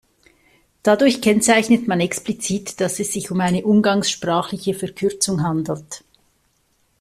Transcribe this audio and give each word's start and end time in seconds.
Dadurch 0.81 1.21
kennzeichnet 1.21 1.87
man 1.87 1.99
explizit, 1.99 2.81
dass 2.81 2.99
es 2.99 3.13
sich 3.13 3.29
um 3.29 3.39
eine 3.39 3.63
umgangssprachliche 3.63 4.73
Verkürzung 4.73 5.43
handelt. 5.43 6.03